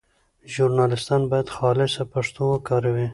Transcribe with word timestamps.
ژورنالیستان 0.53 1.21
باید 1.31 1.53
خالصه 1.55 2.03
پښتو 2.13 2.41
وکاروي. 2.47 3.07